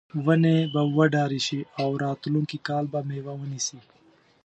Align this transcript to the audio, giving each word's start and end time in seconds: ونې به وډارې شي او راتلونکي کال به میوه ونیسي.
ونې 0.25 0.57
به 0.73 0.81
وډارې 0.97 1.39
شي 1.47 1.59
او 1.81 1.89
راتلونکي 2.05 2.57
کال 2.67 2.85
به 2.93 2.99
میوه 3.09 3.33
ونیسي. 3.37 3.79